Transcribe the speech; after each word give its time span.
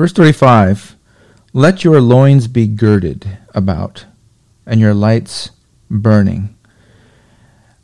Verse 0.00 0.14
35 0.14 0.96
Let 1.52 1.84
your 1.84 2.00
loins 2.00 2.48
be 2.48 2.66
girded 2.66 3.36
about, 3.54 4.06
and 4.64 4.80
your 4.80 4.94
lights 4.94 5.50
burning. 5.90 6.56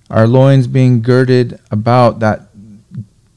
Our 0.08 0.26
loins 0.26 0.66
being 0.66 1.02
girded 1.02 1.60
about, 1.70 2.20
that 2.20 2.48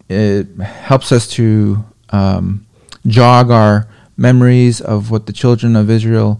it 0.08 0.48
helps 0.62 1.12
us 1.12 1.28
to 1.32 1.84
um, 2.12 2.66
jog 3.06 3.52
our 3.52 3.86
memories 4.16 4.80
of 4.80 5.12
what 5.12 5.26
the 5.26 5.34
children 5.34 5.76
of 5.76 5.90
Israel 5.90 6.40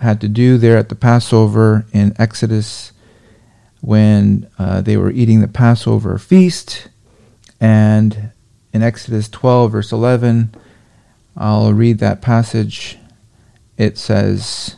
had 0.00 0.22
to 0.22 0.28
do 0.28 0.56
there 0.56 0.78
at 0.78 0.88
the 0.88 0.94
Passover 0.94 1.84
in 1.92 2.14
Exodus 2.18 2.92
when 3.82 4.48
uh, 4.58 4.80
they 4.80 4.96
were 4.96 5.10
eating 5.10 5.42
the 5.42 5.48
Passover 5.48 6.16
feast. 6.16 6.88
And 7.60 8.30
in 8.72 8.82
Exodus 8.82 9.28
12, 9.28 9.72
verse 9.72 9.92
11, 9.92 10.54
I'll 11.36 11.72
read 11.72 11.98
that 11.98 12.22
passage. 12.22 12.98
It 13.76 13.98
says, 13.98 14.76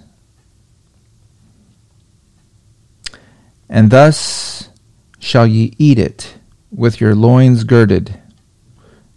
And 3.68 3.90
thus 3.90 4.68
shall 5.18 5.46
ye 5.46 5.74
eat 5.78 5.98
it 5.98 6.36
with 6.70 7.00
your 7.00 7.14
loins 7.14 7.64
girded, 7.64 8.20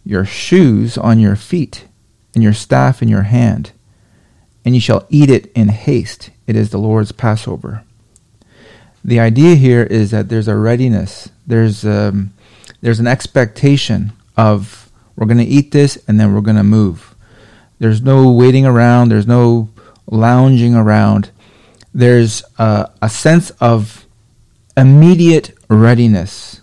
your 0.04 0.26
shoes 0.26 0.98
on 0.98 1.20
your 1.20 1.36
feet, 1.36 1.86
and 2.34 2.44
your 2.44 2.54
staff 2.54 3.02
in 3.02 3.08
your 3.08 3.24
hand, 3.24 3.72
and 4.64 4.74
ye 4.74 4.80
shall 4.80 5.06
eat 5.10 5.30
it 5.30 5.52
in 5.54 5.70
haste. 5.70 6.30
It 6.46 6.56
is 6.56 6.70
the 6.70 6.78
Lord's 6.78 7.12
Passover. 7.12 7.84
The 9.04 9.20
idea 9.20 9.56
here 9.56 9.84
is 9.84 10.12
that 10.12 10.30
there's 10.30 10.48
a 10.48 10.56
readiness, 10.56 11.30
there's 11.46 11.86
um, 11.86 12.34
there's 12.82 13.00
an 13.00 13.08
expectation 13.08 14.12
of 14.36 14.92
we're 15.16 15.26
going 15.26 15.38
to 15.40 15.44
eat 15.44 15.72
this 15.72 15.98
and 16.08 16.20
then 16.20 16.34
we're 16.34 16.42
going 16.42 16.58
to 16.58 16.64
move. 16.64 17.07
There's 17.80 18.02
no 18.02 18.32
waiting 18.32 18.66
around. 18.66 19.10
There's 19.10 19.28
no 19.28 19.70
lounging 20.06 20.76
around. 20.76 21.32
There's 21.94 22.44
a, 22.58 22.92
a 23.02 23.10
sense 23.10 23.50
of 23.62 24.06
immediate 24.76 25.58
readiness. 25.70 26.62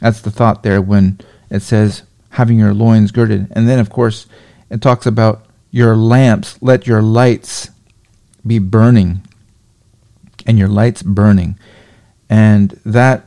That's 0.00 0.20
the 0.20 0.30
thought 0.30 0.62
there 0.62 0.80
when 0.80 1.20
it 1.50 1.60
says 1.60 2.02
having 2.30 2.58
your 2.58 2.74
loins 2.74 3.12
girded. 3.12 3.48
And 3.52 3.68
then, 3.68 3.78
of 3.78 3.90
course, 3.90 4.26
it 4.70 4.80
talks 4.80 5.06
about 5.06 5.46
your 5.70 5.96
lamps, 5.96 6.58
let 6.60 6.86
your 6.86 7.02
lights 7.02 7.70
be 8.46 8.58
burning, 8.58 9.22
and 10.46 10.58
your 10.58 10.68
lights 10.68 11.02
burning. 11.02 11.58
And 12.28 12.70
that 12.84 13.26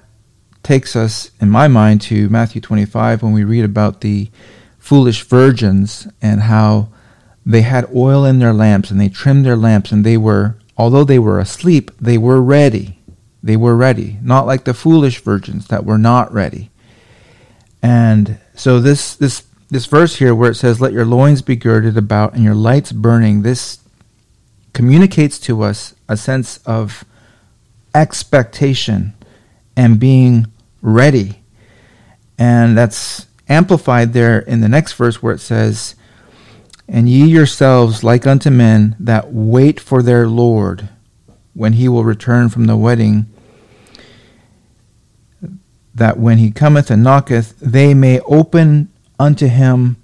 takes 0.64 0.96
us, 0.96 1.32
in 1.40 1.50
my 1.50 1.68
mind, 1.68 2.02
to 2.02 2.28
Matthew 2.30 2.60
25 2.60 3.22
when 3.24 3.32
we 3.32 3.44
read 3.44 3.64
about 3.64 4.02
the 4.02 4.30
foolish 4.80 5.24
virgins 5.24 6.08
and 6.22 6.42
how 6.42 6.90
they 7.46 7.62
had 7.62 7.90
oil 7.96 8.26
in 8.26 8.40
their 8.40 8.54
lamps 8.54 8.90
and 8.90 9.00
they 9.00 9.10
trimmed 9.10 9.46
their 9.46 9.56
lamps 9.56 9.92
and 9.92 10.04
they 10.04 10.18
were, 10.18 10.58
although 10.78 11.04
they 11.04 11.20
were 11.20 11.40
asleep, 11.40 11.92
they 12.00 12.18
were 12.18 12.42
ready. 12.42 13.00
They 13.44 13.56
were 13.56 13.76
ready, 13.76 14.18
not 14.24 14.48
like 14.48 14.64
the 14.64 14.74
foolish 14.74 15.22
virgins 15.22 15.68
that 15.68 15.86
were 15.86 16.00
not 16.00 16.34
ready. 16.34 16.72
And 17.84 18.40
so 18.56 18.80
this 18.80 19.16
this 19.16 19.44
this 19.70 19.86
verse 19.86 20.16
here 20.16 20.34
where 20.34 20.50
it 20.52 20.56
says, 20.56 20.82
Let 20.82 20.94
your 20.94 21.06
loins 21.06 21.44
be 21.44 21.56
girded 21.56 21.98
about 21.98 22.34
and 22.34 22.44
your 22.44 22.56
lights 22.56 22.92
burning, 22.92 23.44
this 23.44 23.80
communicates 24.74 25.40
to 25.40 25.62
us 25.62 25.94
a 26.10 26.18
sense 26.18 26.58
of 26.66 27.06
expectation 27.94 29.14
and 29.76 30.00
being 30.00 30.48
ready. 30.82 31.42
And 32.38 32.78
that's 32.78 33.28
amplified 33.48 34.14
there 34.14 34.40
in 34.40 34.62
the 34.62 34.70
next 34.70 34.94
verse 34.94 35.22
where 35.22 35.34
it 35.34 35.40
says, 35.40 35.96
And 36.88 37.10
ye 37.10 37.26
yourselves 37.26 38.04
like 38.04 38.28
unto 38.28 38.50
men 38.50 38.96
that 39.00 39.34
wait 39.34 39.80
for 39.80 40.04
their 40.04 40.28
Lord 40.28 40.90
when 41.54 41.74
he 41.74 41.88
will 41.88 42.04
return 42.04 42.50
from 42.50 42.66
the 42.66 42.78
wedding, 42.78 43.26
that 45.96 46.20
when 46.20 46.38
he 46.38 46.52
cometh 46.52 46.92
and 46.92 47.02
knocketh, 47.02 47.58
they 47.60 47.94
may 47.94 48.20
open 48.22 48.90
unto 49.18 49.48
him, 49.48 49.96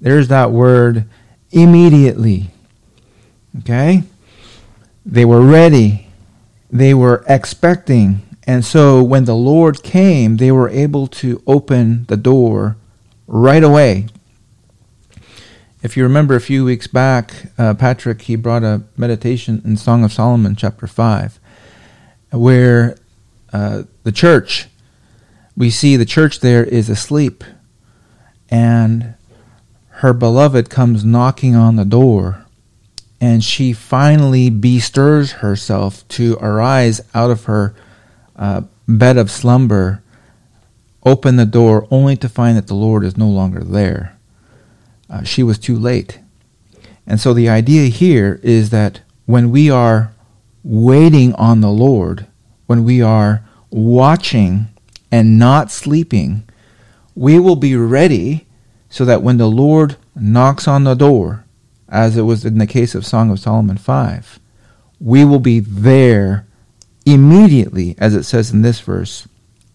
there's 0.00 0.28
that 0.28 0.50
word, 0.50 1.04
immediately. 1.50 2.50
Okay? 3.58 4.02
They 5.04 5.24
were 5.24 5.42
ready. 5.42 6.08
They 6.70 6.94
were 6.94 7.24
expecting. 7.28 8.22
And 8.46 8.64
so 8.64 9.02
when 9.02 9.26
the 9.26 9.36
Lord 9.36 9.82
came, 9.82 10.38
they 10.38 10.50
were 10.50 10.70
able 10.70 11.06
to 11.08 11.42
open 11.46 12.06
the 12.06 12.16
door 12.16 12.76
right 13.26 13.62
away. 13.62 14.06
If 15.80 15.96
you 15.96 16.02
remember 16.02 16.34
a 16.34 16.40
few 16.40 16.64
weeks 16.64 16.88
back, 16.88 17.52
uh, 17.56 17.72
Patrick, 17.74 18.22
he 18.22 18.34
brought 18.34 18.64
a 18.64 18.82
meditation 18.96 19.62
in 19.64 19.76
Song 19.76 20.02
of 20.02 20.12
Solomon, 20.12 20.56
chapter 20.56 20.88
5, 20.88 21.38
where 22.32 22.96
uh, 23.52 23.84
the 24.02 24.10
church, 24.10 24.66
we 25.56 25.70
see 25.70 25.94
the 25.94 26.04
church 26.04 26.40
there 26.40 26.64
is 26.64 26.90
asleep 26.90 27.44
and 28.50 29.14
her 29.88 30.12
beloved 30.12 30.68
comes 30.68 31.04
knocking 31.04 31.54
on 31.54 31.76
the 31.76 31.84
door 31.84 32.44
and 33.20 33.44
she 33.44 33.72
finally 33.72 34.50
bestirs 34.50 35.32
herself 35.32 36.06
to 36.08 36.36
arise 36.40 37.00
out 37.14 37.30
of 37.30 37.44
her 37.44 37.74
uh, 38.36 38.62
bed 38.86 39.16
of 39.16 39.30
slumber 39.30 40.02
open 41.04 41.36
the 41.36 41.46
door 41.46 41.86
only 41.90 42.16
to 42.16 42.28
find 42.28 42.56
that 42.56 42.68
the 42.68 42.74
lord 42.74 43.04
is 43.04 43.16
no 43.16 43.28
longer 43.28 43.60
there 43.60 44.17
uh, 45.10 45.22
she 45.22 45.42
was 45.42 45.58
too 45.58 45.78
late 45.78 46.20
and 47.06 47.20
so 47.20 47.32
the 47.32 47.48
idea 47.48 47.88
here 47.88 48.40
is 48.42 48.70
that 48.70 49.00
when 49.26 49.50
we 49.50 49.70
are 49.70 50.12
waiting 50.62 51.34
on 51.34 51.60
the 51.60 51.70
lord 51.70 52.26
when 52.66 52.84
we 52.84 53.00
are 53.00 53.42
watching 53.70 54.66
and 55.10 55.38
not 55.38 55.70
sleeping 55.70 56.42
we 57.14 57.38
will 57.38 57.56
be 57.56 57.74
ready 57.74 58.46
so 58.88 59.04
that 59.04 59.22
when 59.22 59.36
the 59.36 59.48
Lord 59.48 59.96
knocks 60.14 60.66
on 60.66 60.84
the 60.84 60.94
door, 60.94 61.44
as 61.88 62.16
it 62.16 62.22
was 62.22 62.44
in 62.44 62.58
the 62.58 62.66
case 62.66 62.94
of 62.94 63.06
Song 63.06 63.30
of 63.30 63.38
Solomon 63.38 63.76
5, 63.76 64.38
we 65.00 65.24
will 65.24 65.38
be 65.38 65.60
there 65.60 66.46
immediately, 67.06 67.94
as 67.98 68.14
it 68.14 68.24
says 68.24 68.50
in 68.50 68.62
this 68.62 68.80
verse, 68.80 69.26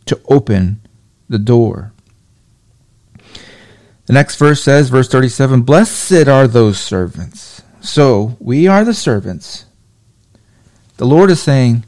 to 0.05 0.19
open 0.27 0.81
the 1.29 1.39
door. 1.39 1.92
The 4.05 4.13
next 4.13 4.35
verse 4.35 4.61
says, 4.61 4.89
verse 4.89 5.07
37, 5.07 5.61
Blessed 5.61 6.27
are 6.27 6.47
those 6.47 6.79
servants. 6.79 7.61
So 7.81 8.37
we 8.39 8.67
are 8.67 8.83
the 8.83 8.93
servants. 8.93 9.65
The 10.97 11.05
Lord 11.05 11.31
is 11.31 11.41
saying, 11.41 11.85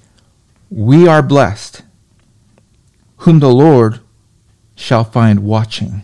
We 0.69 1.07
are 1.07 1.21
blessed, 1.21 1.83
whom 3.17 3.39
the 3.39 3.53
Lord 3.53 3.99
shall 4.75 5.03
find 5.03 5.41
watching. 5.41 6.03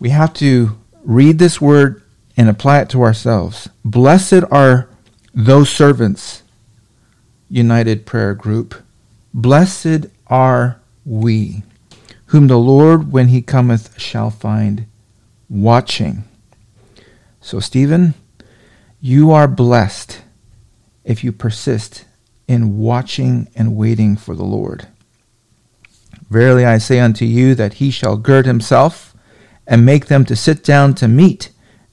We 0.00 0.10
have 0.10 0.32
to 0.34 0.78
read 1.02 1.38
this 1.38 1.60
word 1.60 2.02
and 2.36 2.48
apply 2.48 2.80
it 2.80 2.88
to 2.90 3.02
ourselves. 3.02 3.68
Blessed 3.84 4.44
are 4.50 4.88
those 5.34 5.70
servants, 5.70 6.42
United 7.48 8.06
Prayer 8.06 8.34
Group. 8.34 8.74
Blessed 9.34 10.06
are 10.28 10.80
we, 11.04 11.62
whom 12.28 12.46
the 12.46 12.58
Lord, 12.58 13.12
when 13.12 13.28
he 13.28 13.42
cometh, 13.42 13.98
shall 13.98 14.30
find 14.30 14.86
watching. 15.48 16.24
So, 17.40 17.60
Stephen, 17.60 18.14
you 19.00 19.30
are 19.30 19.48
blessed 19.48 20.22
if 21.04 21.24
you 21.24 21.32
persist 21.32 22.04
in 22.46 22.78
watching 22.78 23.48
and 23.54 23.76
waiting 23.76 24.16
for 24.16 24.34
the 24.34 24.44
Lord. 24.44 24.88
Verily 26.28 26.66
I 26.66 26.78
say 26.78 26.98
unto 27.00 27.24
you 27.24 27.54
that 27.54 27.74
he 27.74 27.90
shall 27.90 28.16
gird 28.16 28.44
himself 28.44 29.14
and 29.66 29.86
make 29.86 30.06
them 30.06 30.24
to 30.26 30.36
sit 30.36 30.62
down 30.62 30.94
to 30.94 31.08
meat 31.08 31.50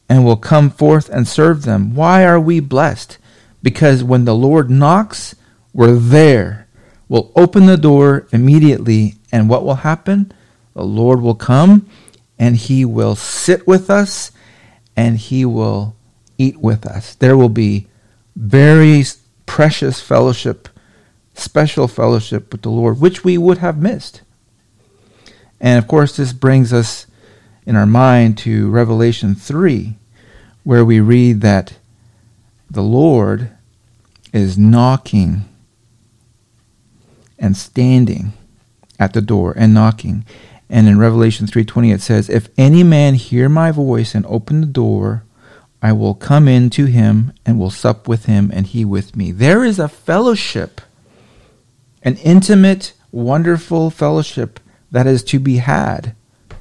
and 0.09 0.25
will 0.25 0.37
come 0.37 0.69
forth 0.69 1.09
and 1.09 1.27
serve 1.27 1.63
them. 1.63 1.95
Why 1.95 2.25
are 2.25 2.39
we 2.39 2.59
blessed? 2.59 3.17
Because 3.63 4.03
when 4.03 4.25
the 4.25 4.35
Lord 4.35 4.69
knocks, 4.69 5.35
we're 5.73 5.95
there. 5.95 6.64
We'll 7.07 7.31
open 7.35 7.65
the 7.65 7.77
door 7.77 8.27
immediately, 8.31 9.15
and 9.31 9.49
what 9.49 9.63
will 9.63 9.75
happen? 9.75 10.31
The 10.73 10.83
Lord 10.83 11.21
will 11.21 11.35
come 11.35 11.87
and 12.37 12.55
he 12.55 12.83
will 12.85 13.15
sit 13.15 13.65
with 13.65 13.89
us 13.89 14.31
and 14.95 15.17
he 15.17 15.45
will 15.45 15.95
eat 16.37 16.57
with 16.57 16.85
us. 16.85 17.15
There 17.15 17.37
will 17.37 17.49
be 17.49 17.87
very 18.35 19.03
precious 19.45 20.01
fellowship, 20.01 20.67
special 21.33 21.87
fellowship 21.87 22.51
with 22.51 22.61
the 22.61 22.69
Lord, 22.69 22.99
which 22.99 23.23
we 23.23 23.37
would 23.37 23.59
have 23.59 23.81
missed. 23.81 24.21
And 25.61 25.81
of 25.81 25.87
course, 25.87 26.17
this 26.17 26.33
brings 26.33 26.73
us 26.73 27.07
in 27.65 27.75
our 27.75 27.85
mind 27.85 28.37
to 28.39 28.69
Revelation 28.69 29.33
3, 29.33 29.95
where 30.63 30.83
we 30.83 30.99
read 30.99 31.41
that 31.41 31.77
the 32.69 32.83
Lord 32.83 33.51
is 34.33 34.57
knocking 34.57 35.45
and 37.37 37.55
standing 37.55 38.33
at 38.99 39.13
the 39.13 39.21
door 39.21 39.53
and 39.57 39.73
knocking. 39.73 40.25
And 40.69 40.87
in 40.87 40.97
Revelation 40.97 41.47
3:20 41.47 41.91
it 41.91 42.01
says, 42.01 42.29
"If 42.29 42.49
any 42.57 42.83
man 42.83 43.15
hear 43.15 43.49
my 43.49 43.71
voice 43.71 44.15
and 44.15 44.25
open 44.27 44.61
the 44.61 44.67
door, 44.67 45.23
I 45.81 45.91
will 45.91 46.15
come 46.15 46.47
in 46.47 46.69
to 46.71 46.85
him 46.85 47.31
and 47.45 47.59
will 47.59 47.69
sup 47.69 48.07
with 48.07 48.25
him 48.25 48.49
and 48.53 48.65
he 48.65 48.83
with 48.83 49.15
me." 49.15 49.31
There 49.31 49.63
is 49.63 49.77
a 49.77 49.87
fellowship, 49.87 50.81
an 52.01 52.15
intimate, 52.17 52.93
wonderful 53.11 53.89
fellowship 53.89 54.59
that 54.91 55.07
is 55.07 55.23
to 55.23 55.39
be 55.39 55.57
had 55.57 56.13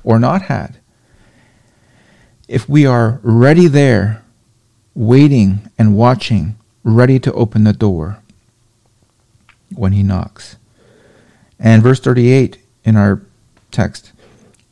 or 0.02 0.18
not 0.18 0.42
had. 0.42 0.76
If 2.46 2.68
we 2.68 2.84
are 2.84 3.20
ready 3.22 3.68
there, 3.68 4.20
waiting 4.94 5.70
and 5.78 5.96
watching, 5.96 6.56
ready 6.82 7.18
to 7.18 7.32
open 7.32 7.64
the 7.64 7.72
door 7.72 8.18
when 9.74 9.92
he 9.92 10.02
knocks. 10.02 10.56
And 11.58 11.82
verse 11.82 12.00
38 12.00 12.58
in 12.84 12.96
our 12.96 13.22
text. 13.70 14.12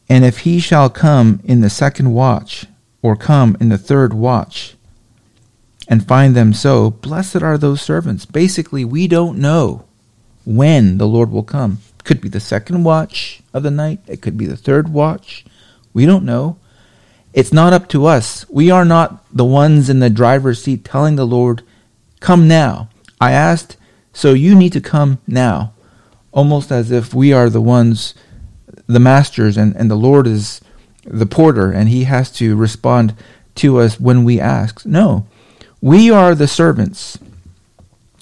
And 0.08 0.24
if 0.24 0.40
he 0.40 0.60
shall 0.60 0.90
come 0.90 1.40
in 1.44 1.60
the 1.60 1.70
second 1.70 2.12
watch, 2.12 2.66
or 3.02 3.16
come 3.16 3.56
in 3.60 3.68
the 3.68 3.78
third 3.78 4.12
watch, 4.12 4.74
and 5.88 6.06
find 6.06 6.34
them 6.34 6.52
so, 6.52 6.90
blessed 6.90 7.42
are 7.42 7.58
those 7.58 7.82
servants. 7.82 8.24
Basically, 8.24 8.84
we 8.84 9.08
don't 9.08 9.38
know 9.38 9.84
when 10.44 10.98
the 10.98 11.06
Lord 11.06 11.30
will 11.30 11.42
come. 11.42 11.78
Could 12.04 12.20
be 12.20 12.28
the 12.28 12.40
second 12.40 12.84
watch 12.84 13.42
of 13.52 13.62
the 13.62 13.70
night, 13.70 14.00
it 14.06 14.22
could 14.22 14.36
be 14.36 14.46
the 14.46 14.56
third 14.56 14.92
watch. 14.92 15.44
We 15.92 16.06
don't 16.06 16.24
know. 16.24 16.56
It's 17.32 17.52
not 17.52 17.72
up 17.72 17.88
to 17.90 18.06
us. 18.06 18.48
We 18.48 18.70
are 18.70 18.84
not 18.84 19.24
the 19.34 19.44
ones 19.44 19.88
in 19.88 20.00
the 20.00 20.10
driver's 20.10 20.62
seat 20.62 20.84
telling 20.84 21.16
the 21.16 21.26
Lord, 21.26 21.62
Come 22.20 22.46
now. 22.46 22.88
I 23.20 23.32
asked, 23.32 23.76
so 24.12 24.32
you 24.32 24.54
need 24.54 24.72
to 24.74 24.80
come 24.80 25.18
now. 25.26 25.72
Almost 26.32 26.72
as 26.72 26.90
if 26.90 27.14
we 27.14 27.32
are 27.32 27.48
the 27.48 27.60
ones 27.60 28.14
the 28.86 29.00
masters 29.00 29.56
and, 29.56 29.74
and 29.76 29.90
the 29.90 29.96
Lord 29.96 30.26
is 30.26 30.60
the 31.04 31.26
porter 31.26 31.70
and 31.70 31.88
he 31.88 32.04
has 32.04 32.30
to 32.32 32.56
respond 32.56 33.14
to 33.56 33.78
us 33.78 34.00
when 34.00 34.24
we 34.24 34.40
ask. 34.40 34.84
No, 34.86 35.26
we 35.80 36.10
are 36.10 36.34
the 36.34 36.48
servants. 36.48 37.18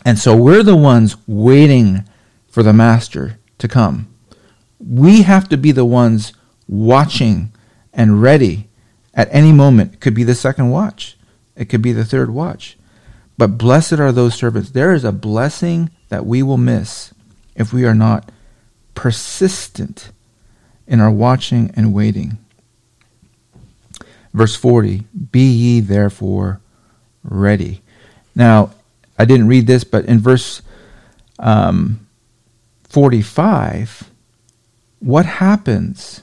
And 0.04 0.18
so 0.18 0.34
we're 0.36 0.62
the 0.62 0.76
ones 0.76 1.16
waiting 1.26 2.04
for 2.48 2.62
the 2.62 2.72
master 2.72 3.38
to 3.58 3.68
come. 3.68 4.08
We 4.78 5.22
have 5.22 5.48
to 5.50 5.56
be 5.56 5.72
the 5.72 5.84
ones 5.84 6.32
watching 6.66 7.52
and 7.92 8.22
ready 8.22 8.68
at 9.12 9.28
any 9.30 9.52
moment. 9.52 9.94
It 9.94 10.00
could 10.00 10.14
be 10.14 10.24
the 10.24 10.34
second 10.34 10.70
watch, 10.70 11.18
it 11.54 11.66
could 11.66 11.82
be 11.82 11.92
the 11.92 12.04
third 12.04 12.30
watch. 12.30 12.76
But 13.36 13.58
blessed 13.58 13.94
are 13.94 14.12
those 14.12 14.34
servants. 14.34 14.70
There 14.70 14.92
is 14.92 15.04
a 15.04 15.12
blessing 15.12 15.90
that 16.08 16.26
we 16.26 16.42
will 16.42 16.58
miss 16.58 17.14
if 17.54 17.72
we 17.72 17.84
are 17.84 17.94
not 17.94 18.30
persistent 18.94 20.10
in 20.86 21.00
our 21.00 21.10
watching 21.10 21.70
and 21.74 21.94
waiting. 21.94 22.38
Verse 24.32 24.56
40 24.56 25.04
Be 25.32 25.50
ye 25.50 25.80
therefore 25.80 26.60
ready. 27.22 27.82
Now, 28.34 28.72
I 29.18 29.24
didn't 29.24 29.48
read 29.48 29.66
this, 29.66 29.84
but 29.84 30.04
in 30.06 30.18
verse 30.18 30.62
um, 31.38 32.06
45, 32.84 34.10
what 35.00 35.26
happens 35.26 36.22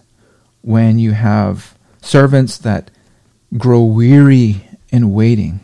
when 0.62 1.00
you 1.00 1.12
have 1.12 1.78
servants 2.02 2.58
that 2.60 2.92
grow 3.58 3.84
weary 3.84 4.68
in 4.90 5.14
waiting, 5.14 5.60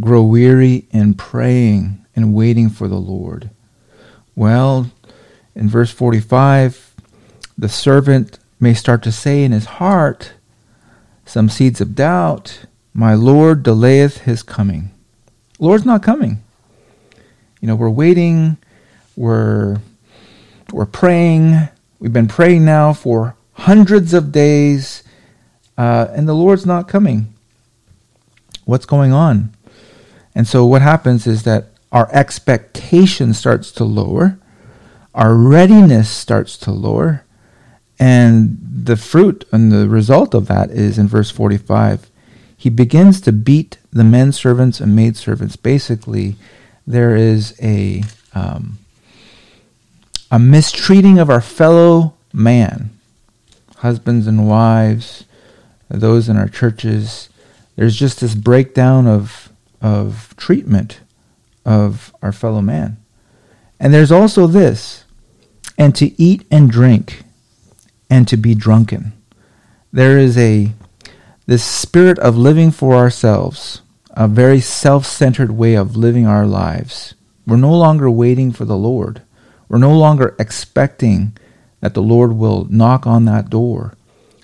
grow 0.00 0.22
weary 0.22 0.86
in 0.90 1.14
praying 1.14 2.04
and 2.14 2.34
waiting 2.34 2.70
for 2.70 2.88
the 2.88 2.96
Lord? 2.96 3.50
Well, 4.38 4.92
in 5.56 5.68
verse 5.68 5.90
45, 5.90 6.94
the 7.58 7.68
servant 7.68 8.38
may 8.60 8.72
start 8.72 9.02
to 9.02 9.10
say 9.10 9.42
in 9.42 9.50
his 9.50 9.64
heart 9.64 10.34
some 11.26 11.48
seeds 11.48 11.80
of 11.80 11.96
doubt, 11.96 12.60
My 12.94 13.14
Lord 13.14 13.64
delayeth 13.64 14.18
his 14.18 14.44
coming. 14.44 14.92
Lord's 15.58 15.84
not 15.84 16.04
coming. 16.04 16.40
You 17.60 17.66
know, 17.66 17.74
we're 17.74 17.90
waiting, 17.90 18.58
we're 19.16 19.78
we're 20.72 20.86
praying, 20.86 21.68
we've 21.98 22.12
been 22.12 22.28
praying 22.28 22.64
now 22.64 22.92
for 22.92 23.34
hundreds 23.54 24.14
of 24.14 24.30
days, 24.30 25.02
uh, 25.76 26.06
and 26.12 26.28
the 26.28 26.34
Lord's 26.34 26.64
not 26.64 26.86
coming. 26.86 27.34
What's 28.66 28.86
going 28.86 29.12
on? 29.12 29.52
And 30.32 30.46
so 30.46 30.64
what 30.64 30.80
happens 30.80 31.26
is 31.26 31.42
that 31.42 31.72
our 31.92 32.08
expectation 32.12 33.32
starts 33.32 33.72
to 33.72 33.84
lower, 33.84 34.38
our 35.14 35.34
readiness 35.34 36.10
starts 36.10 36.56
to 36.58 36.70
lower, 36.70 37.24
and 37.98 38.58
the 38.62 38.96
fruit 38.96 39.44
and 39.50 39.72
the 39.72 39.88
result 39.88 40.34
of 40.34 40.46
that 40.46 40.70
is 40.70 40.98
in 40.98 41.08
verse 41.08 41.30
45. 41.30 42.10
He 42.56 42.70
begins 42.70 43.20
to 43.22 43.32
beat 43.32 43.78
the 43.92 44.04
men 44.04 44.32
servants 44.32 44.80
and 44.80 44.94
maid 44.94 45.16
servants. 45.16 45.56
Basically, 45.56 46.36
there 46.86 47.16
is 47.16 47.58
a 47.62 48.02
um, 48.34 48.78
a 50.30 50.38
mistreating 50.38 51.18
of 51.18 51.30
our 51.30 51.40
fellow 51.40 52.14
man, 52.32 52.90
husbands 53.76 54.26
and 54.26 54.46
wives, 54.46 55.24
those 55.88 56.28
in 56.28 56.36
our 56.36 56.48
churches. 56.48 57.28
There's 57.76 57.96
just 57.96 58.20
this 58.20 58.34
breakdown 58.34 59.06
of 59.06 59.50
of 59.80 60.34
treatment 60.36 61.00
of 61.68 62.14
our 62.22 62.32
fellow 62.32 62.62
man. 62.62 62.96
And 63.78 63.92
there's 63.92 64.10
also 64.10 64.46
this, 64.46 65.04
and 65.76 65.94
to 65.96 66.20
eat 66.20 66.46
and 66.50 66.70
drink 66.70 67.24
and 68.08 68.26
to 68.26 68.38
be 68.38 68.54
drunken. 68.54 69.12
There 69.92 70.18
is 70.18 70.38
a 70.38 70.72
this 71.46 71.62
spirit 71.62 72.18
of 72.18 72.36
living 72.36 72.70
for 72.70 72.94
ourselves, 72.94 73.82
a 74.10 74.26
very 74.26 74.60
self-centered 74.60 75.50
way 75.50 75.74
of 75.74 75.96
living 75.96 76.26
our 76.26 76.46
lives. 76.46 77.14
We're 77.46 77.56
no 77.56 77.74
longer 77.74 78.10
waiting 78.10 78.50
for 78.50 78.64
the 78.64 78.76
Lord. 78.76 79.22
We're 79.68 79.78
no 79.78 79.96
longer 79.96 80.34
expecting 80.38 81.36
that 81.80 81.92
the 81.92 82.02
Lord 82.02 82.32
will 82.32 82.66
knock 82.70 83.06
on 83.06 83.26
that 83.26 83.50
door. 83.50 83.94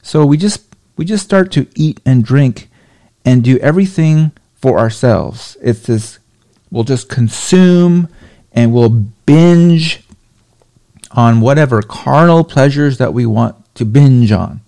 So 0.03 0.26
we 0.26 0.37
just 0.37 0.62
we 0.97 1.06
just 1.06 1.25
start 1.25 1.50
to 1.53 1.67
eat 1.75 2.00
and 2.05 2.23
drink 2.23 2.69
and 3.25 3.43
do 3.43 3.59
everything 3.59 4.32
for 4.55 4.79
ourselves. 4.79 5.56
It's 5.62 5.87
this 5.87 6.19
we'll 6.75 6.82
just 6.82 7.09
consume 7.09 8.09
and 8.50 8.75
we'll 8.75 8.88
binge 8.88 10.03
on 11.12 11.41
whatever 11.41 11.81
carnal 11.81 12.43
pleasures 12.43 12.99
that 12.99 13.15
we 13.15 13.25
want 13.25 13.55
to 13.76 13.85
binge 13.85 14.32
on. 14.32 14.61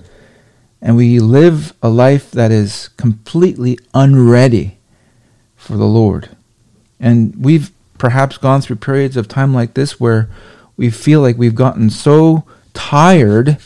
And 0.81 0.97
we 0.97 1.19
live 1.19 1.75
a 1.83 1.89
life 1.89 2.31
that 2.31 2.53
is 2.53 2.91
completely 2.97 3.77
unready 3.93 4.79
for 5.57 5.77
the 5.77 5.85
Lord. 5.85 6.29
And 7.01 7.35
we've 7.45 7.73
perhaps 7.99 8.39
gone 8.39 8.61
through 8.61 8.77
periods 8.77 9.17
of 9.17 9.27
time 9.27 9.53
like 9.53 9.75
this 9.75 9.99
where 9.99 10.31
we 10.77 10.91
feel 10.91 11.21
like 11.21 11.37
we've 11.37 11.57
gotten 11.57 11.91
so 11.91 12.45
tired 12.73 13.59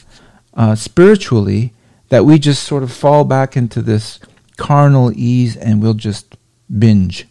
uh, 0.54 0.75
spiritually 0.75 1.75
that 2.09 2.25
we 2.25 2.38
just 2.38 2.62
sort 2.62 2.82
of 2.82 2.90
fall 2.90 3.25
back 3.25 3.54
into 3.54 3.82
this 3.82 4.18
carnal 4.56 5.12
ease 5.14 5.59
and 5.59 5.82
we'll 5.82 5.92
just 5.92 6.38
binge 6.78 7.26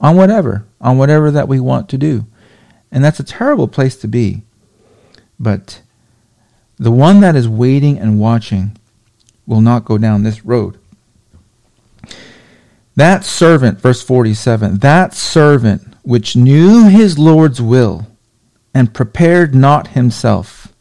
on 0.00 0.16
whatever, 0.16 0.66
on 0.80 0.98
whatever 0.98 1.30
that 1.30 1.48
we 1.48 1.60
want 1.60 1.88
to 1.90 1.98
do. 1.98 2.26
And 2.90 3.04
that's 3.04 3.20
a 3.20 3.24
terrible 3.24 3.68
place 3.68 3.96
to 3.96 4.08
be. 4.08 4.42
But 5.38 5.80
the 6.78 6.92
one 6.92 7.20
that 7.20 7.36
is 7.36 7.48
waiting 7.48 7.98
and 7.98 8.20
watching 8.20 8.76
will 9.46 9.60
not 9.60 9.84
go 9.84 9.98
down 9.98 10.22
this 10.22 10.44
road. 10.44 10.78
That 12.94 13.24
servant, 13.24 13.80
verse 13.80 14.02
47, 14.02 14.78
that 14.78 15.14
servant 15.14 15.82
which 16.02 16.36
knew 16.36 16.88
his 16.88 17.18
Lord's 17.18 17.60
will 17.60 18.06
and 18.72 18.94
prepared 18.94 19.54
not 19.54 19.88
himself, 19.88 20.72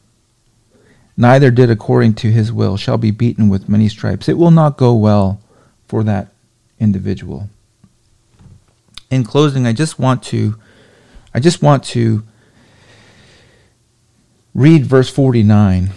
neither 1.18 1.52
did 1.52 1.70
according 1.70 2.14
to 2.16 2.32
his 2.32 2.52
will, 2.52 2.78
shall 2.78 2.98
be 2.98 3.12
beaten 3.12 3.50
with 3.50 3.68
many 3.68 3.90
stripes. 3.90 4.30
It 4.30 4.38
will 4.38 4.52
not 4.52 4.78
go 4.78 4.94
well 4.94 5.42
for 5.88 6.04
that 6.04 6.30
individual. 6.80 7.50
In 9.16 9.24
closing, 9.24 9.66
I 9.66 9.72
just 9.72 9.98
want 9.98 10.24
to 10.24 10.56
I 11.34 11.40
just 11.40 11.62
want 11.62 11.86
to 11.86 12.24
read 14.54 14.86
verse 14.86 15.10
49. 15.10 15.92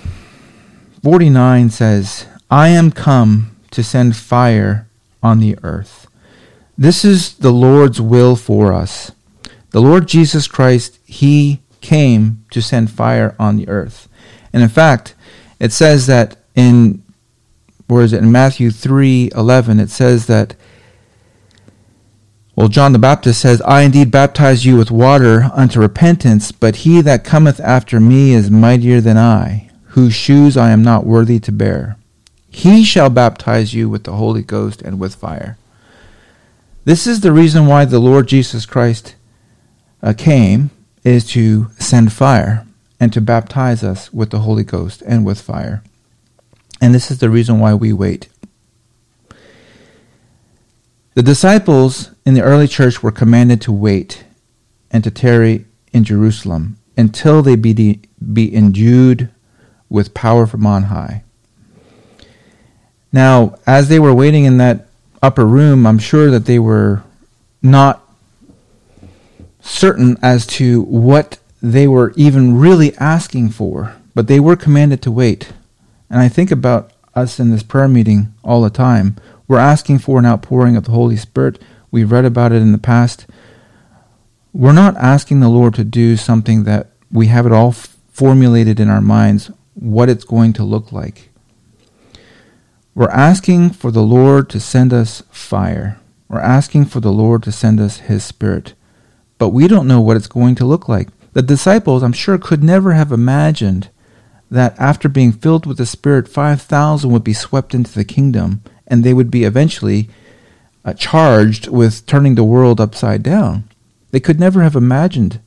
49 1.03 1.71
says, 1.71 2.27
I 2.49 2.69
am 2.69 2.93
come 2.93 3.57
to 3.73 3.83
send 3.83 4.17
fire 4.17 4.89
on 5.21 5.41
the 5.41 5.57
earth. 5.65 6.07
This 6.77 7.05
is 7.05 7.35
the 7.35 7.51
Lord's 7.51 8.01
will 8.01 8.37
for 8.37 8.73
us. 8.73 9.11
The 9.71 9.81
Lord 9.81 10.07
Jesus 10.07 10.47
Christ, 10.47 11.01
He 11.05 11.61
came 11.81 12.45
to 12.53 12.63
send 12.63 12.89
fire 12.91 13.35
on 13.37 13.57
the 13.57 13.69
earth. 13.69 14.09
And 14.53 14.63
in 14.63 14.69
fact, 14.69 15.17
it 15.59 15.73
says 15.73 16.07
that 16.07 16.37
in 16.55 17.03
where 17.89 18.05
is 18.05 18.13
it 18.13 18.23
in 18.23 18.31
Matthew 18.31 18.71
3:11 18.71 19.81
it 19.81 19.91
says 19.91 20.27
that 20.27 20.55
well, 22.59 22.67
John 22.67 22.93
the 22.93 22.99
Baptist 22.99 23.41
says, 23.41 23.63
I 23.63 23.83
indeed 23.83 24.11
baptize 24.11 24.67
you 24.67 24.77
with 24.77 24.91
water 24.91 25.49
unto 25.55 25.79
repentance, 25.79 26.51
but 26.51 26.75
he 26.79 27.01
that 27.03 27.23
cometh 27.23 27.61
after 27.61 28.01
me 28.01 28.33
is 28.33 28.51
mightier 28.51 29.01
than 29.01 29.17
I, 29.17 29.71
whose 29.91 30.13
shoes 30.13 30.57
I 30.57 30.71
am 30.71 30.83
not 30.83 31.07
worthy 31.07 31.39
to 31.39 31.53
bear. 31.53 31.97
He 32.51 32.83
shall 32.83 33.11
baptize 33.11 33.75
you 33.75 33.89
with 33.89 34.03
the 34.03 34.15
Holy 34.15 34.43
Ghost 34.43 34.83
and 34.83 34.99
with 34.99 35.15
fire. 35.15 35.57
This 36.85 37.07
is 37.07 37.21
the 37.21 37.31
reason 37.31 37.67
why 37.67 37.85
the 37.85 38.01
Lord 38.01 38.27
Jesus 38.27 38.67
Christ 38.67 39.15
uh, 40.03 40.13
came, 40.19 40.71
is 41.05 41.25
to 41.29 41.71
send 41.79 42.13
fire 42.13 42.67
and 42.99 43.13
to 43.13 43.21
baptize 43.21 43.85
us 43.85 44.13
with 44.13 44.31
the 44.31 44.41
Holy 44.41 44.65
Ghost 44.65 45.01
and 45.03 45.25
with 45.25 45.41
fire. 45.41 45.85
And 46.81 46.93
this 46.93 47.13
is 47.13 47.21
the 47.21 47.31
reason 47.31 47.61
why 47.61 47.75
we 47.75 47.93
wait. 47.93 48.27
The 51.19 51.25
disciples 51.25 52.13
in 52.25 52.35
the 52.35 52.43
early 52.43 52.69
church 52.69 53.03
were 53.03 53.11
commanded 53.11 53.61
to 53.63 53.73
wait 53.73 54.23
and 54.89 55.03
to 55.03 55.11
tarry 55.11 55.65
in 55.93 56.05
Jerusalem 56.05 56.79
until 56.97 57.43
they 57.43 57.57
be, 57.57 57.75
de- 57.75 58.01
be 58.33 58.55
endued 58.55 59.29
with 59.89 60.15
power 60.15 60.47
from 60.47 60.65
on 60.65 60.85
high. 60.85 61.25
Now, 63.13 63.57
as 63.67 63.89
they 63.89 63.99
were 63.99 64.15
waiting 64.15 64.45
in 64.45 64.59
that 64.59 64.87
upper 65.21 65.45
room, 65.45 65.89
I'm 65.89 65.99
sure 65.99 66.31
that 66.31 66.47
they 66.47 66.61
were 66.61 67.03
not 67.63 68.01
certain 69.61 70.19
as 70.23 70.47
to 70.47 70.83
what 70.83 71.41
they 71.61 71.89
were 71.89 72.13
even 72.15 72.61
really 72.61 72.97
asking 72.99 73.49
for, 73.49 73.97
but 74.15 74.29
they 74.29 74.39
were 74.39 74.55
commanded 74.55 75.03
to 75.03 75.11
wait. 75.11 75.53
And 76.09 76.21
I 76.21 76.29
think 76.29 76.53
about 76.53 76.93
us 77.17 77.41
in 77.41 77.51
this 77.51 77.65
prayer 77.65 77.89
meeting 77.89 78.33
all 78.45 78.63
the 78.63 78.71
time. 78.71 79.17
We're 79.49 79.59
asking 79.59 80.01
for 80.01 80.19
an 80.19 80.27
outpouring 80.27 80.77
of 80.77 80.85
the 80.85 80.93
Holy 80.93 81.17
Spirit. 81.17 81.61
We've 81.91 82.13
read 82.13 82.27
about 82.27 82.53
it 82.53 82.61
in 82.61 82.73
the 82.73 82.79
past. 82.79 83.27
We're 84.53 84.73
not 84.73 84.97
asking 84.99 85.41
the 85.41 85.49
Lord 85.49 85.75
to 85.75 85.85
do 85.85 86.17
something 86.17 86.65
that 86.65 86.91
we 87.11 87.29
have 87.29 87.47
it 87.47 87.53
all 87.53 87.71
f- 87.71 87.97
formulated 88.11 88.79
in 88.79 88.91
our 88.91 89.01
minds 89.01 89.51
what 89.75 90.11
it's 90.11 90.25
going 90.25 90.53
to 90.55 90.65
look 90.65 90.93
like. 90.93 91.31
We're 92.95 93.09
asking 93.11 93.71
for 93.71 93.91
the 93.91 94.03
Lord 94.03 94.51
to 94.51 94.61
send 94.61 94.93
us 94.93 95.23
fire. 95.31 95.99
We're 96.29 96.41
asking 96.41 96.87
for 96.87 97.01
the 97.01 97.13
Lord 97.13 97.43
to 97.45 97.53
send 97.53 97.81
us 97.81 97.99
His 97.99 98.25
Spirit. 98.25 98.75
But 99.39 99.51
we 99.51 99.67
don't 99.67 99.89
know 99.89 100.01
what 100.01 100.17
it's 100.17 100.27
going 100.27 100.57
to 100.57 100.67
look 100.67 100.89
like. 100.89 101.09
The 101.33 101.43
disciples, 101.43 102.03
I'm 102.03 102.13
sure, 102.13 102.37
could 102.37 102.63
never 102.63 102.93
have 102.93 103.13
imagined 103.13 103.89
that 104.51 104.79
after 104.79 105.09
being 105.09 105.33
filled 105.33 105.65
with 105.65 105.79
the 105.79 105.87
Spirit, 105.87 106.29
5,000 106.29 107.11
would 107.11 107.25
be 107.25 107.33
swept 107.33 107.75
into 107.75 107.95
the 107.95 108.05
kingdom 108.05 108.63
and 108.89 109.05
they 109.05 109.15
would 109.15 109.31
be 109.31 109.45
eventually 109.45 110.09
uh, 110.85 110.95
charged 110.95 111.69
with 111.69 112.07
turning 112.07 112.35
the 112.35 112.45
world 112.45 112.81
upside 112.81 113.23
down. 113.23 113.69
They 114.11 114.21
could 114.21 114.41
never 114.41 114.63
have 114.63 114.75
imagined 114.75 115.41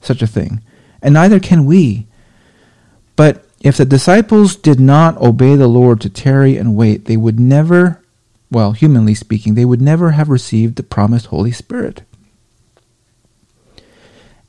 such 0.00 0.22
a 0.22 0.26
thing, 0.26 0.62
and 1.02 1.14
neither 1.14 1.40
can 1.40 1.64
we. 1.64 2.06
But 3.16 3.44
if 3.60 3.78
the 3.78 3.86
disciples 3.86 4.56
did 4.56 4.78
not 4.78 5.16
obey 5.16 5.56
the 5.56 5.68
Lord 5.68 6.00
to 6.02 6.10
tarry 6.10 6.56
and 6.56 6.76
wait, 6.76 7.06
they 7.06 7.16
would 7.16 7.40
never, 7.40 8.02
well, 8.50 8.72
humanly 8.72 9.14
speaking, 9.14 9.54
they 9.54 9.64
would 9.64 9.80
never 9.80 10.10
have 10.10 10.28
received 10.28 10.76
the 10.76 10.82
promised 10.82 11.26
Holy 11.26 11.52
Spirit. 11.52 12.02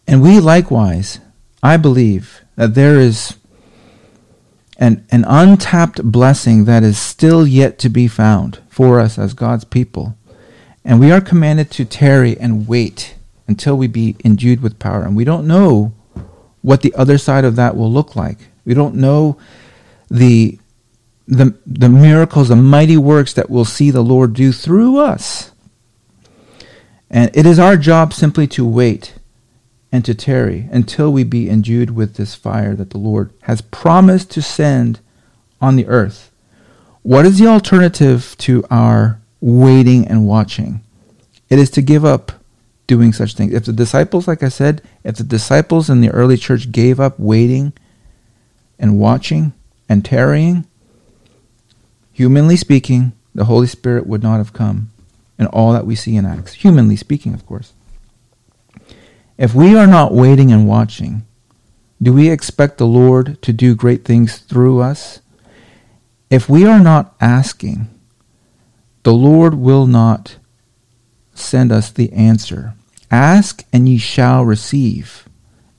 And 0.06 0.22
we 0.22 0.40
likewise, 0.40 1.20
I 1.64 1.78
believe 1.78 2.44
that 2.58 2.76
there 2.76 3.00
is 3.00 3.38
an, 4.78 5.06
an 5.12 5.24
untapped 5.28 6.04
blessing 6.04 6.66
that 6.66 6.84
is 6.84 6.98
still 6.98 7.48
yet 7.48 7.80
to 7.80 7.90
be 7.90 8.08
found 8.08 8.60
for 8.70 9.00
us 9.00 9.18
as 9.18 9.34
God's 9.34 9.64
people. 9.64 10.18
And 10.84 11.00
we 11.00 11.12
are 11.12 11.22
commanded 11.22 11.72
to 11.72 11.86
tarry 11.86 12.38
and 12.38 12.68
wait 12.68 13.16
until 13.48 13.78
we 13.78 13.88
be 13.88 14.16
endued 14.24 14.62
with 14.62 14.80
power. 14.80 15.04
And 15.04 15.16
we 15.16 15.24
don't 15.24 15.48
know 15.48 15.94
what 16.62 16.82
the 16.82 16.94
other 16.96 17.18
side 17.18 17.46
of 17.46 17.56
that 17.56 17.76
will 17.76 17.92
look 17.92 18.16
like. 18.16 18.38
We 18.66 18.74
don't 18.74 18.96
know 18.96 19.38
the 20.10 20.60
the 21.28 21.58
the 21.66 21.90
miracles, 21.90 22.50
the 22.50 22.56
mighty 22.56 22.98
works 22.98 23.34
that 23.34 23.50
we'll 23.50 23.66
see 23.66 23.90
the 23.92 24.04
Lord 24.04 24.34
do 24.34 24.52
through 24.52 24.98
us. 24.98 25.52
And 27.10 27.36
it 27.36 27.46
is 27.46 27.60
our 27.60 27.78
job 27.78 28.14
simply 28.14 28.48
to 28.48 28.68
wait 28.68 29.16
and 29.96 30.04
to 30.04 30.14
tarry 30.14 30.68
until 30.74 31.10
we 31.10 31.24
be 31.24 31.50
endued 31.50 31.92
with 31.92 32.16
this 32.16 32.36
fire 32.36 32.76
that 32.76 32.90
the 32.90 32.98
Lord 32.98 33.32
has 33.44 33.62
promised 33.62 34.30
to 34.32 34.42
send 34.42 35.00
on 35.62 35.78
the 35.78 35.88
earth. 35.88 36.34
What 37.02 37.26
is 37.26 37.40
the 37.40 37.48
alternative 37.48 38.36
to 38.40 38.66
our 38.70 39.22
waiting 39.40 40.06
and 40.06 40.28
watching? 40.28 40.82
It 41.50 41.60
is 41.60 41.70
to 41.72 41.82
give 41.82 42.04
up 42.04 42.34
doing 42.88 43.14
such 43.14 43.36
things. 43.36 43.54
If 43.54 43.64
the 43.64 43.72
disciples, 43.72 44.28
like 44.28 44.44
I 44.44 44.50
said, 44.50 44.82
if 45.06 45.16
the 45.16 45.24
disciples 45.24 45.90
in 45.90 46.02
the 46.02 46.12
early 46.12 46.36
church 46.36 46.74
gave 46.74 47.00
up 47.00 47.18
waiting 47.18 47.72
and 48.78 49.00
watching 49.00 49.54
and 49.88 50.04
tarrying, 50.04 50.68
humanly 52.12 52.58
speaking, 52.58 53.14
the 53.34 53.46
Holy 53.46 53.68
Spirit 53.68 54.08
would 54.08 54.24
not 54.24 54.40
have 54.40 54.52
come 54.52 54.92
in 55.40 55.48
all 55.48 55.72
that 55.72 55.86
we 55.86 55.96
see 55.96 56.18
in 56.18 56.26
Acts. 56.26 56.56
Humanly 56.56 56.98
speaking, 56.98 57.34
of 57.34 57.46
course. 57.46 57.72
If 59.38 59.54
we 59.54 59.76
are 59.76 59.88
not 59.88 60.14
waiting 60.14 60.52
and 60.52 60.66
watching, 60.66 61.26
do 62.02 62.14
we 62.14 62.30
expect 62.30 62.78
the 62.78 62.88
Lord 62.88 63.42
to 63.42 63.52
do 63.52 63.76
great 63.76 64.06
things 64.06 64.38
through 64.38 64.82
us? 64.82 65.20
If 66.30 66.48
we 66.48 66.66
are 66.66 66.80
not 66.80 67.16
asking, 67.20 67.88
the 69.04 69.14
Lord 69.14 69.56
will 69.56 69.88
not 69.88 70.38
send 71.34 71.72
us 71.72 71.92
the 71.92 72.12
answer. 72.14 72.76
Ask 73.12 73.66
and 73.74 73.90
ye 73.90 73.98
shall 73.98 74.44
receive. 74.44 75.28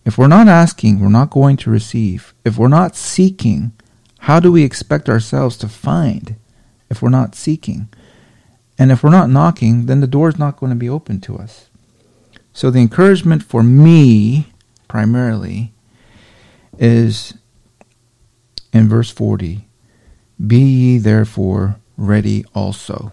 If 0.05 0.19
we're 0.19 0.29
not 0.29 0.49
asking, 0.49 1.01
we're 1.01 1.09
not 1.09 1.31
going 1.31 1.57
to 1.59 1.71
receive. 1.71 2.35
If 2.45 2.59
we're 2.59 2.69
not 2.69 2.95
seeking, 2.95 3.73
how 4.21 4.39
do 4.39 4.53
we 4.53 4.65
expect 4.65 5.09
ourselves 5.09 5.57
to 5.59 5.69
find 5.69 6.37
if 6.91 7.01
we're 7.01 7.09
not 7.09 7.35
seeking? 7.35 7.89
And 8.79 8.93
if 8.93 9.03
we're 9.03 9.11
not 9.11 9.31
knocking, 9.31 9.87
then 9.87 10.01
the 10.01 10.07
door 10.07 10.29
is 10.29 10.39
not 10.39 10.59
going 10.59 10.71
to 10.71 10.77
be 10.77 10.89
open 10.89 11.21
to 11.23 11.39
us. 11.39 11.71
So 12.57 12.71
the 12.71 12.81
encouragement 12.81 13.43
for 13.43 13.63
me, 13.63 14.47
primarily, 14.89 15.75
is 16.79 17.35
in 18.73 18.89
verse 18.89 19.11
40 19.11 19.69
Be 20.47 20.57
ye 20.61 20.97
therefore 20.97 21.77
ready 21.99 22.47
also. 22.55 23.13